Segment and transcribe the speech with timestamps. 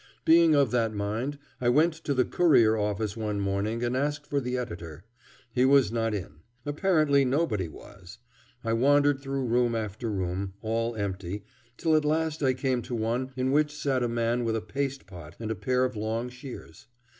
[0.25, 4.39] Being of that mind, I went to the Courier office one morning and asked for
[4.41, 5.03] the editor.
[5.53, 6.39] He was not in.
[6.65, 8.17] Apparently nobody was.
[8.63, 11.43] I wandered through room after room, all empty,
[11.77, 15.05] till at last I came to one in which sat a man with a paste
[15.05, 16.87] pot and a pair of long shears.